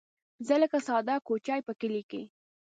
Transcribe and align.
زه 0.47 0.53
لکه 0.61 0.77
ساده 0.87 1.15
کوچۍ 1.27 1.59
په 1.67 1.73
کلي 1.79 2.03
کې 2.09 2.21